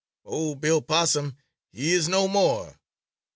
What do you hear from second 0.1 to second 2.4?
Ol' Bill Possum, he is no